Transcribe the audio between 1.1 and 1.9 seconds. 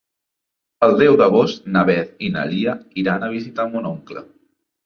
d'agost na